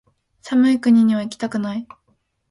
[0.41, 1.87] 寒い国にはいきたくない